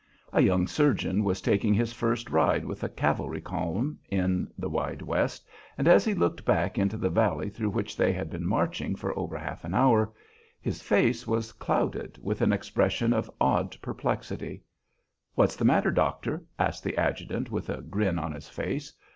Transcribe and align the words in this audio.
A 0.33 0.41
young 0.41 0.65
surgeon 0.65 1.23
was 1.23 1.41
taking 1.41 1.75
his 1.75 1.93
first 1.93 2.31
ride 2.31 2.65
with 2.65 2.83
a 2.83 2.89
cavalry 2.89 3.39
column 3.39 3.99
in 4.09 4.51
the 4.57 4.67
wide 4.67 5.03
West, 5.03 5.45
and, 5.77 5.87
as 5.87 6.03
he 6.03 6.15
looked 6.15 6.43
back 6.43 6.79
into 6.79 6.97
the 6.97 7.11
valley 7.11 7.51
through 7.51 7.69
which 7.69 7.95
they 7.95 8.11
had 8.11 8.27
been 8.31 8.47
marching 8.47 8.95
for 8.95 9.15
over 9.15 9.37
half 9.37 9.63
an 9.63 9.75
hour, 9.75 10.11
his 10.59 10.81
face 10.81 11.27
was 11.27 11.51
clouded 11.51 12.17
with 12.19 12.41
an 12.41 12.51
expression 12.51 13.13
of 13.13 13.29
odd 13.39 13.77
perplexity. 13.79 14.63
"What's 15.35 15.55
the 15.55 15.65
matter, 15.65 15.91
doctor?" 15.91 16.45
asked 16.57 16.83
the 16.83 16.97
adjutant, 16.97 17.51
with 17.51 17.69
a 17.69 17.83
grin 17.83 18.17
on 18.17 18.31
his 18.31 18.49
face. 18.49 18.91